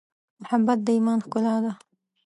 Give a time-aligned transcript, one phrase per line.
[0.41, 1.71] محبت د ایمان ښکلا ده.